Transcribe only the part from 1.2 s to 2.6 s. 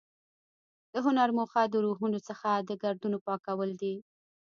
موخه د روحونو څخه